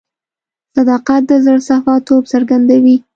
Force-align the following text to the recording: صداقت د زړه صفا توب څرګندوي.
صداقت 0.75 1.21
د 1.29 1.31
زړه 1.45 1.59
صفا 1.69 1.95
توب 2.07 2.23
څرګندوي. 2.33 2.97